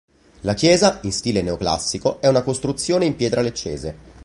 [0.39, 3.99] La chiesa, in stile neoclassico, è una costruzione in pietra leccese.